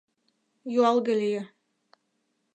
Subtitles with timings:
[0.77, 1.41] Юалге лие.